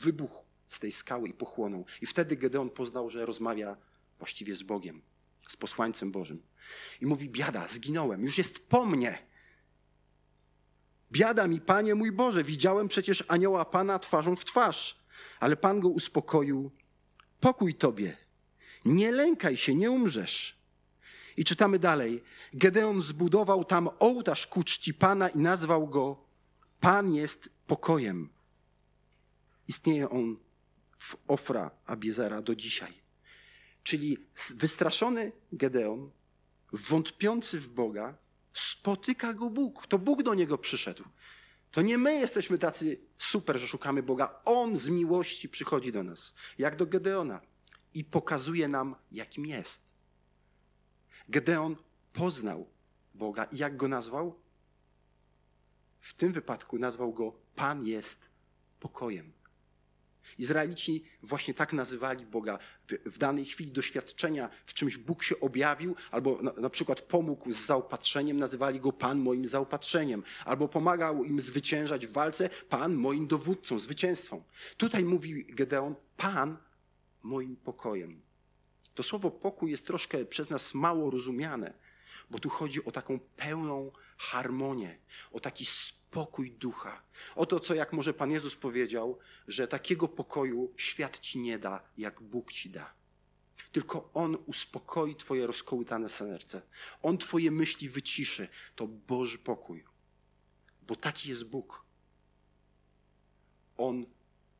[0.00, 1.86] wybuchł z tej skały i pochłonął.
[2.02, 3.76] I wtedy Gedeon poznał, że rozmawia
[4.18, 5.02] właściwie z Bogiem,
[5.48, 6.42] z posłańcem Bożym.
[7.00, 9.18] I mówi: Biada, zginąłem, już jest po mnie.
[11.14, 14.98] Biada mi, panie mój Boże, widziałem przecież anioła pana twarzą w twarz,
[15.40, 16.70] ale pan go uspokoił.
[17.40, 18.16] Pokój tobie,
[18.84, 20.58] nie lękaj się, nie umrzesz.
[21.36, 22.22] I czytamy dalej.
[22.52, 26.24] Gedeon zbudował tam ołtarz ku czci Pana i nazwał go
[26.80, 28.28] Pan jest pokojem.
[29.68, 30.36] Istnieje on
[30.98, 32.92] w Ofra Abiezera do dzisiaj.
[33.82, 34.18] Czyli
[34.54, 36.10] wystraszony Gedeon,
[36.72, 38.14] wątpiący w Boga,
[38.54, 39.86] spotyka go Bóg.
[39.86, 41.04] To Bóg do niego przyszedł.
[41.70, 44.40] To nie my jesteśmy tacy super, że szukamy Boga.
[44.44, 47.40] On z miłości przychodzi do nas, jak do Gedeona,
[47.94, 49.92] i pokazuje nam, jakim jest.
[51.28, 51.76] Gedeon
[52.12, 52.68] poznał
[53.14, 54.40] Boga i jak go nazwał?
[56.00, 58.30] W tym wypadku nazwał go Pan jest
[58.80, 59.32] pokojem.
[60.38, 62.58] Izraelici właśnie tak nazywali Boga.
[63.06, 67.56] W, danej chwili doświadczenia w czymś Bóg się objawił, albo na, na, przykład pomógł z
[67.56, 73.78] zaopatrzeniem, nazywali go Pan moim zaopatrzeniem, albo pomagał im zwyciężać w walce, Pan moim dowódcą,
[73.78, 74.44] zwycięstwą.
[74.76, 76.56] Tutaj mówi Gedeon, Pan
[77.22, 78.22] moim pokojem.
[78.94, 81.74] To słowo pokój jest troszkę przez nas mało rozumiane,
[82.30, 84.98] bo tu chodzi o taką pełną harmonię,
[85.32, 86.03] o taki spokój
[86.58, 87.02] ducha.
[87.36, 91.82] O to, co jak może Pan Jezus powiedział, że takiego pokoju świat ci nie da,
[91.98, 92.94] jak Bóg ci da.
[93.72, 96.62] Tylko On uspokoi Twoje rozkołysane serce.
[97.02, 98.48] On Twoje myśli wyciszy.
[98.74, 99.84] To Boży pokój.
[100.82, 101.84] Bo taki jest Bóg.
[103.76, 104.06] On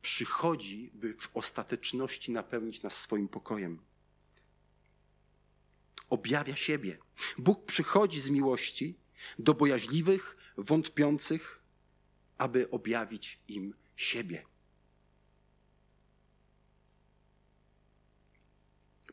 [0.01, 3.79] przychodzi, by w ostateczności napełnić nas swoim pokojem
[6.09, 6.97] objawia siebie.
[7.37, 8.99] Bóg przychodzi z miłości
[9.39, 11.61] do bojaźliwych, wątpiących,
[12.37, 14.45] aby objawić im siebie.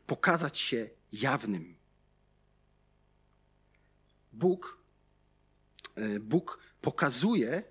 [0.07, 1.77] Pokazać się jawnym.
[4.33, 4.79] Bóg,
[5.95, 7.63] e, Bóg pokazuje,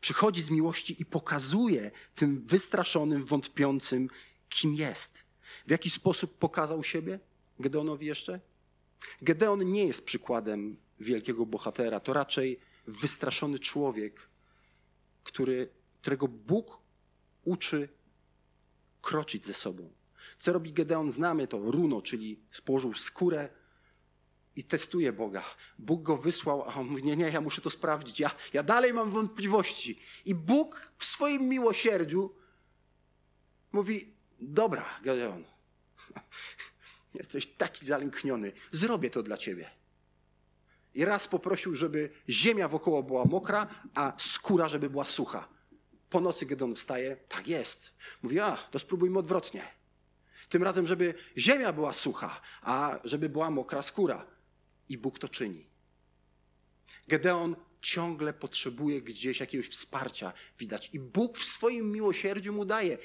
[0.00, 4.08] przychodzi z miłości i pokazuje tym wystraszonym, wątpiącym,
[4.48, 5.26] kim jest.
[5.66, 7.20] W jaki sposób pokazał siebie?
[7.58, 8.40] Gedeonowi jeszcze?
[9.22, 14.28] Gedeon nie jest przykładem wielkiego bohatera, to raczej wystraszony człowiek,
[15.24, 15.68] który,
[16.00, 16.78] którego Bóg
[17.44, 17.88] uczy
[19.02, 19.92] kroczyć ze sobą.
[20.38, 21.10] Co robi Gedeon?
[21.10, 23.48] Znamy to, runo, czyli położył skórę
[24.56, 25.44] i testuje Boga.
[25.78, 28.94] Bóg go wysłał, a on mówi, nie, nie, ja muszę to sprawdzić, ja, ja dalej
[28.94, 30.00] mam wątpliwości.
[30.24, 32.34] I Bóg w swoim miłosierdziu
[33.72, 35.44] mówi, dobra, Gedeon,
[37.14, 38.52] Jesteś taki zalękniony.
[38.72, 39.70] Zrobię to dla ciebie.
[40.94, 45.48] I raz poprosił, żeby ziemia wokoło była mokra, a skóra, żeby była sucha.
[46.10, 47.94] Po nocy Gedon wstaje, tak jest.
[48.22, 49.62] Mówi, a, to spróbujmy odwrotnie.
[50.48, 54.26] Tym razem, żeby ziemia była sucha, a żeby była mokra skóra.
[54.88, 55.66] I Bóg to czyni.
[57.08, 60.90] Gedeon ciągle potrzebuje gdzieś jakiegoś wsparcia, widać.
[60.92, 62.98] I Bóg w swoim miłosierdziu mu daje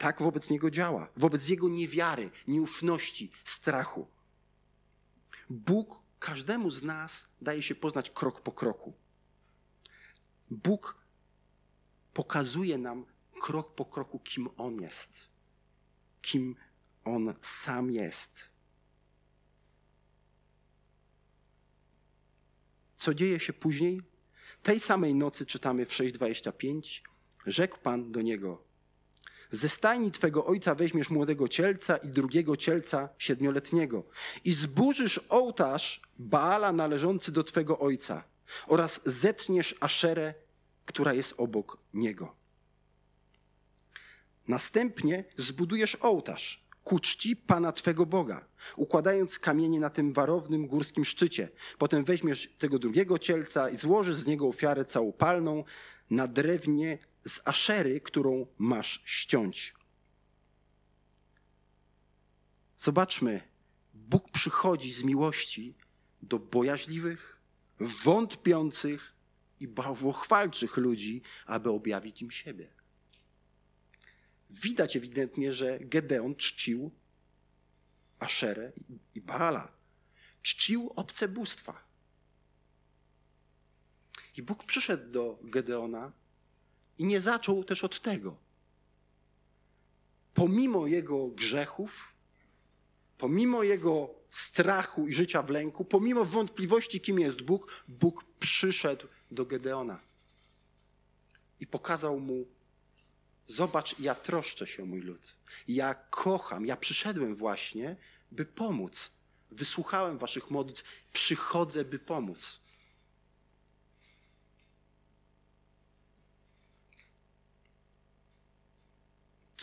[0.00, 4.08] tak wobec niego działa, wobec jego niewiary, nieufności, strachu.
[5.50, 8.92] Bóg każdemu z nas daje się poznać krok po kroku.
[10.50, 11.04] Bóg
[12.12, 13.06] pokazuje nam
[13.42, 15.28] krok po kroku, kim On jest,
[16.22, 16.56] kim
[17.04, 18.50] On sam jest.
[22.96, 24.02] Co dzieje się później?
[24.62, 27.02] Tej samej nocy czytamy w 6:25.
[27.46, 28.69] Rzekł Pan do niego:
[29.50, 34.04] Ze stajni twego ojca weźmiesz młodego cielca i drugiego cielca siedmioletniego
[34.44, 38.24] i zburzysz ołtarz Baala należący do twego ojca
[38.66, 40.34] oraz zetniesz Aszerę,
[40.84, 42.34] która jest obok niego.
[44.48, 48.44] Następnie zbudujesz ołtarz ku czci Pana Twego Boga,
[48.76, 51.48] układając kamienie na tym warownym górskim szczycie.
[51.78, 55.64] Potem weźmiesz tego drugiego cielca i złożysz z niego ofiarę całopalną
[56.10, 59.74] na drewnie z aszery, którą masz ściąć.
[62.78, 63.48] Zobaczmy,
[63.94, 65.74] Bóg przychodzi z miłości
[66.22, 67.40] do bojaźliwych,
[68.04, 69.14] wątpiących
[69.60, 72.68] i bałwochwalczych ludzi, aby objawić im siebie.
[74.50, 76.90] Widać ewidentnie, że Gedeon czcił
[78.18, 78.72] Aszerę
[79.14, 79.72] i Baala.
[80.42, 81.84] Czcił obce bóstwa.
[84.36, 86.12] I Bóg przyszedł do Gedeona
[87.00, 88.36] i nie zaczął też od tego.
[90.34, 92.14] Pomimo jego grzechów,
[93.18, 99.46] pomimo jego strachu i życia w lęku, pomimo wątpliwości, kim jest Bóg, Bóg przyszedł do
[99.46, 100.00] Gedeona
[101.60, 102.46] i pokazał mu:
[103.46, 105.36] Zobacz, ja troszczę się, mój lud.
[105.68, 107.96] Ja kocham, ja przyszedłem właśnie,
[108.32, 109.12] by pomóc.
[109.50, 112.59] Wysłuchałem waszych modlitw, przychodzę, by pomóc.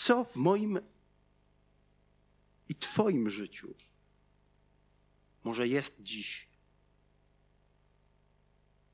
[0.08, 0.80] Co w moim
[2.70, 3.76] i Twoim życiu
[5.44, 6.48] może jest dziś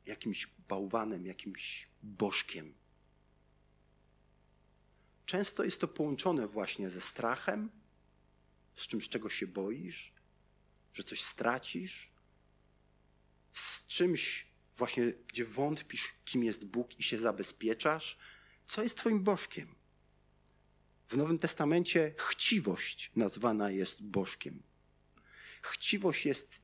[0.05, 2.73] jakimś bałwanem, jakimś bożkiem?
[5.25, 7.69] Często jest to połączone właśnie ze strachem,
[8.75, 10.13] z czymś, czego się boisz,
[10.93, 12.09] że coś stracisz,
[13.53, 14.47] z czymś
[14.77, 18.17] właśnie, gdzie wątpisz, kim jest Bóg i się zabezpieczasz.
[18.65, 19.82] Co jest Twoim bożkiem?
[21.13, 24.63] W Nowym Testamencie chciwość nazwana jest bożkiem.
[25.61, 26.61] Chciwość jest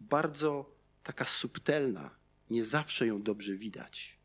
[0.00, 2.16] bardzo taka subtelna,
[2.50, 4.18] nie zawsze ją dobrze widać.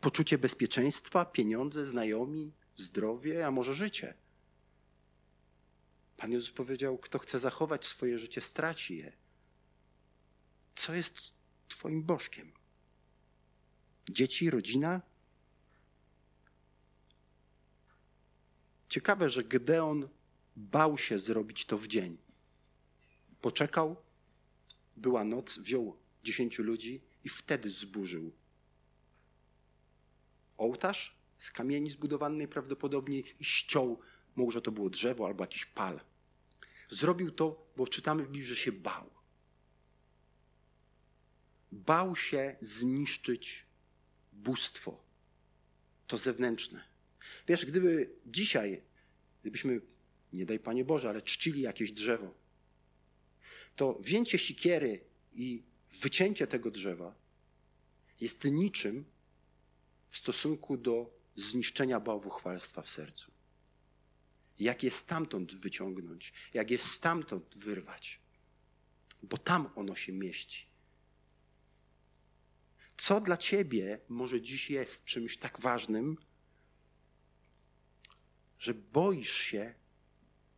[0.00, 4.14] Poczucie bezpieczeństwa, pieniądze, znajomi, zdrowie, a może życie.
[6.16, 9.12] Pan Jezus powiedział: Kto chce zachować swoje życie, straci je.
[10.74, 11.14] Co jest
[11.68, 12.52] Twoim bożkiem?
[14.10, 15.15] Dzieci, rodzina?
[18.88, 20.08] Ciekawe, że Gedeon
[20.56, 22.16] bał się zrobić to w dzień.
[23.40, 23.96] Poczekał,
[24.96, 28.32] była noc, wziął dziesięciu ludzi i wtedy zburzył
[30.58, 34.00] ołtarz z kamieni zbudowanej prawdopodobnie i ściął,
[34.36, 36.00] może to było drzewo albo jakiś pal.
[36.90, 39.10] Zrobił to, bo czytamy w Biblii, że się bał.
[41.72, 43.66] Bał się zniszczyć
[44.32, 45.00] bóstwo,
[46.06, 46.95] to zewnętrzne.
[47.48, 48.82] Wiesz, gdyby dzisiaj,
[49.42, 49.80] gdybyśmy,
[50.32, 52.34] nie daj Panie Boże, ale czcili jakieś drzewo,
[53.76, 55.00] to wzięcie sikiery
[55.34, 55.62] i
[56.00, 57.14] wycięcie tego drzewa
[58.20, 59.04] jest niczym
[60.08, 63.32] w stosunku do zniszczenia bałwochwalstwa w sercu.
[64.58, 68.20] Jak je stamtąd wyciągnąć, jak je stamtąd wyrwać,
[69.22, 70.66] bo tam ono się mieści.
[72.96, 76.16] Co dla ciebie może dziś jest czymś tak ważnym,
[78.58, 79.74] że boisz się,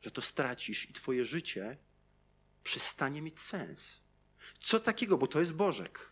[0.03, 1.77] że to stracisz i twoje życie
[2.65, 4.01] przestanie mieć sens?
[4.61, 6.09] Co takiego, bo to jest Bożek.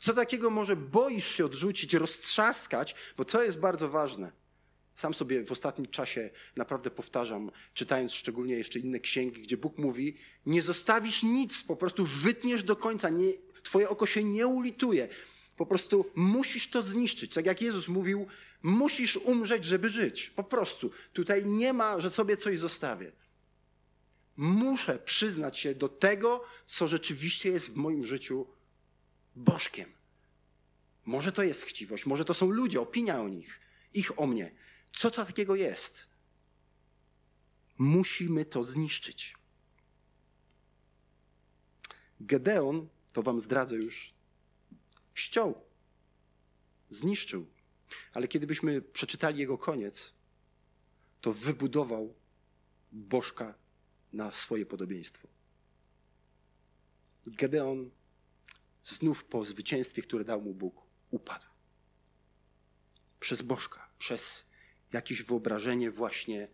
[0.00, 4.32] Co takiego może boisz się odrzucić, roztrzaskać, bo to jest bardzo ważne.
[4.96, 10.16] Sam sobie w ostatnim czasie naprawdę powtarzam, czytając szczególnie jeszcze inne księgi, gdzie Bóg mówi:
[10.46, 15.08] Nie zostawisz nic, po prostu wytniesz do końca, nie, twoje oko się nie ulituje.
[15.60, 17.34] Po prostu musisz to zniszczyć.
[17.34, 18.26] Tak jak Jezus mówił,
[18.62, 20.30] musisz umrzeć, żeby żyć.
[20.30, 20.90] Po prostu.
[21.12, 23.12] Tutaj nie ma, że sobie coś zostawię.
[24.36, 28.46] Muszę przyznać się do tego, co rzeczywiście jest w moim życiu
[29.36, 29.92] bożkiem.
[31.04, 33.60] Może to jest chciwość, może to są ludzie, opinia o nich,
[33.94, 34.52] ich o mnie.
[34.92, 36.06] Co to takiego jest?
[37.78, 39.36] Musimy to zniszczyć.
[42.20, 44.19] Gedeon, to wam zdradzę już,
[45.20, 45.64] ściął,
[46.88, 47.46] zniszczył.
[48.12, 50.12] Ale kiedybyśmy przeczytali jego koniec,
[51.20, 52.14] to wybudował
[52.92, 53.54] bożka
[54.12, 55.28] na swoje podobieństwo.
[57.26, 57.90] Gedeon
[58.84, 61.46] znów po zwycięstwie, które dał mu Bóg, upadł.
[63.20, 64.46] Przez bożka, przez
[64.92, 66.48] jakieś wyobrażenie właśnie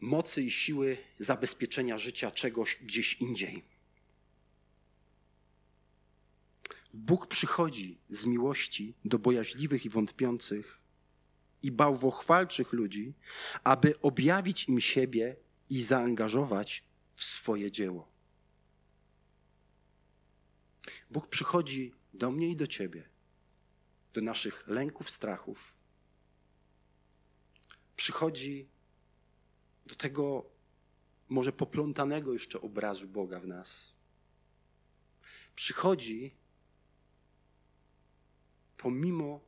[0.00, 3.71] mocy i siły zabezpieczenia życia czegoś gdzieś indziej.
[6.92, 10.80] Bóg przychodzi z miłości do bojaźliwych i wątpiących
[11.62, 13.14] i bałwochwalczych ludzi,
[13.64, 15.36] aby objawić im siebie
[15.70, 16.84] i zaangażować
[17.14, 18.12] w swoje dzieło.
[21.10, 23.08] Bóg przychodzi do mnie i do ciebie,
[24.12, 25.74] do naszych lęków, strachów.
[27.96, 28.68] Przychodzi
[29.86, 30.50] do tego
[31.28, 33.92] może poplątanego jeszcze obrazu Boga w nas.
[35.54, 36.34] Przychodzi
[38.82, 39.40] pomimo,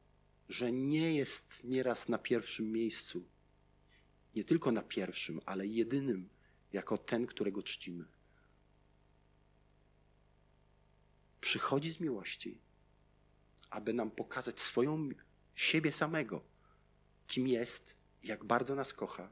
[0.49, 3.29] że nie jest nieraz na pierwszym miejscu,
[4.35, 6.29] nie tylko na pierwszym, ale jedynym,
[6.73, 8.05] jako ten, którego czcimy.
[11.41, 12.61] Przychodzi z miłości,
[13.71, 15.09] aby nam pokazać swoją
[15.55, 16.45] siebie samego,
[17.27, 19.31] kim jest, jak bardzo nas kocha,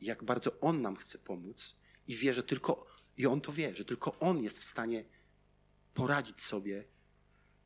[0.00, 1.76] jak bardzo On nam chce pomóc
[2.06, 2.86] i wie, że tylko,
[3.16, 5.04] i On to wie, że tylko On jest w stanie
[5.94, 6.84] poradzić sobie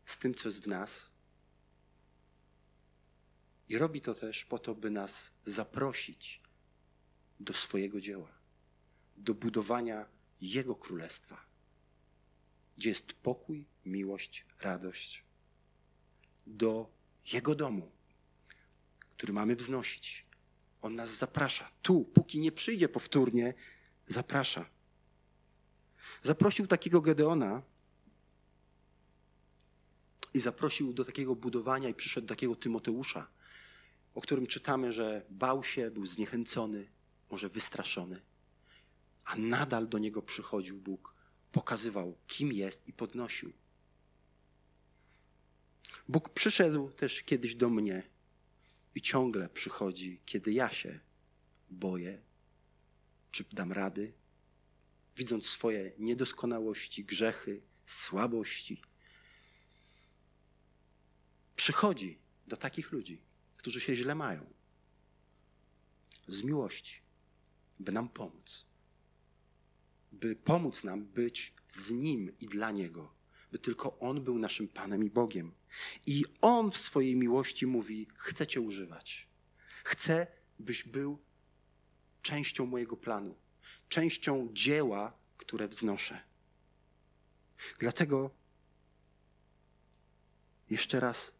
[0.07, 1.11] z tym, co jest w nas.
[3.69, 6.43] I robi to też po to, by nas zaprosić
[7.41, 8.33] do swojego dzieła,
[9.17, 10.07] do budowania
[10.41, 11.47] Jego królestwa,
[12.77, 15.25] gdzie jest pokój, miłość, radość,
[16.47, 16.91] do
[17.33, 17.93] Jego domu,
[19.17, 20.27] który mamy wznosić.
[20.83, 21.71] On nas zaprasza.
[21.83, 23.55] Tu, póki nie przyjdzie powtórnie,
[24.07, 24.71] zaprasza.
[26.23, 27.63] Zaprosił takiego Gedeona,
[30.35, 33.27] i zaprosił do takiego budowania i przyszedł do takiego Tymoteusza,
[34.15, 36.89] o którym czytamy, że bał się, był zniechęcony,
[37.31, 38.21] może wystraszony,
[39.25, 41.15] a nadal do niego przychodził Bóg,
[41.53, 43.53] pokazywał, kim jest i podnosił.
[46.09, 48.03] Bóg przyszedł też kiedyś do mnie
[48.95, 51.01] i ciągle przychodzi, kiedy ja się
[51.71, 52.23] boję,
[53.31, 54.13] czy dam rady,
[55.17, 58.83] widząc swoje niedoskonałości, grzechy, słabości
[61.57, 63.23] przychodzi do takich ludzi,
[63.57, 64.55] którzy się źle mają,
[66.29, 67.01] z miłości,
[67.81, 68.67] by nam pomóc.
[70.13, 73.15] By pomóc nam być z Nim i dla Niego,
[73.53, 75.53] by tylko On był naszym Panem i Bogiem.
[76.07, 79.29] I On w swojej miłości mówi: Chcę Cię używać.
[79.85, 80.27] Chcę,
[80.59, 81.19] byś był
[82.23, 83.35] częścią mojego planu,
[83.89, 86.23] częścią dzieła, które wznoszę.
[87.79, 88.31] Dlatego
[90.71, 91.35] jeszcze raz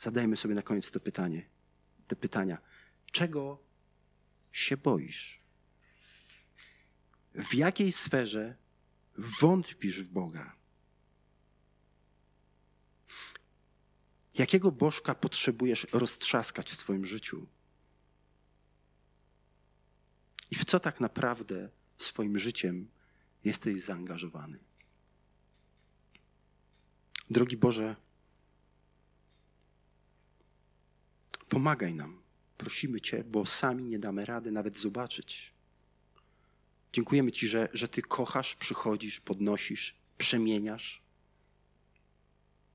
[0.00, 1.48] zadajmy sobie na koniec to pytanie,
[2.06, 2.58] te pytania.
[3.12, 3.62] Czego
[4.52, 5.40] się boisz?
[7.34, 8.56] W jakiej sferze
[9.40, 10.56] wątpisz w Boga?
[14.34, 17.46] Jakiego bożka potrzebujesz roztrzaskać w swoim życiu?
[20.50, 22.90] I w co tak naprawdę swoim życiem
[23.44, 24.58] jesteś zaangażowany?
[27.30, 27.96] Drogi Boże,
[31.50, 32.22] Pomagaj nam.
[32.56, 35.52] Prosimy Cię, bo sami nie damy rady nawet zobaczyć.
[36.92, 41.02] Dziękujemy Ci, że, że Ty kochasz, przychodzisz, podnosisz, przemieniasz.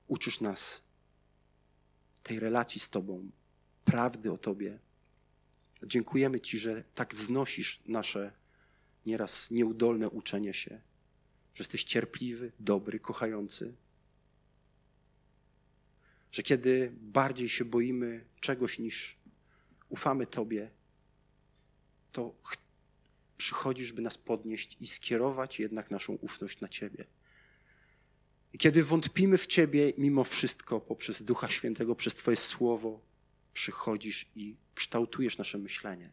[0.06, 0.82] Uczysz nas
[2.22, 3.30] tej relacji z Tobą,
[3.84, 4.78] prawdy o Tobie.
[5.82, 8.32] Dziękujemy Ci, że tak znosisz nasze
[9.06, 10.70] nieraz nieudolne uczenie się,
[11.54, 13.74] że jesteś cierpliwy, dobry, kochający
[16.36, 19.16] że kiedy bardziej się boimy czegoś niż
[19.88, 20.70] ufamy Tobie,
[22.12, 22.34] to
[23.36, 27.04] przychodzisz, by nas podnieść i skierować jednak naszą ufność na Ciebie.
[28.52, 33.00] I kiedy wątpimy w Ciebie, mimo wszystko, poprzez Ducha Świętego, przez Twoje słowo,
[33.54, 36.10] przychodzisz i kształtujesz nasze myślenie.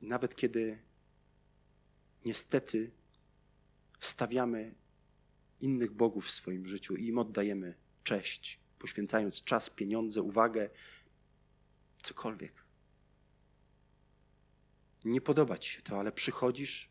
[0.00, 0.78] Nawet kiedy
[2.24, 2.90] niestety
[4.00, 4.74] stawiamy
[5.60, 10.70] innych bogów w swoim życiu i im oddajemy cześć, poświęcając czas, pieniądze, uwagę,
[12.02, 12.64] cokolwiek.
[15.04, 16.90] Nie podoba ci się to, ale przychodzisz,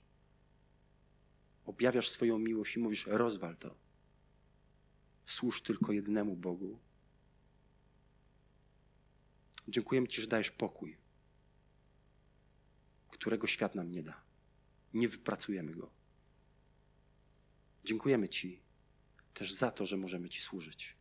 [1.65, 3.76] objawiasz swoją miłość i mówisz: rozwal to.
[5.26, 6.80] Służ tylko jednemu Bogu.
[9.68, 10.97] Dziękujemy Ci, że dajesz pokój,
[13.11, 14.22] którego świat nam nie da.
[14.93, 15.96] Nie wypracujemy go.
[17.88, 18.61] Dziękujemy Ci
[19.33, 20.95] też za to, że możemy Ci służyć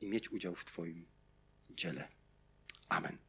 [0.00, 1.06] i mieć udział w Twoim
[1.70, 2.08] dziele.
[2.88, 3.23] Amen.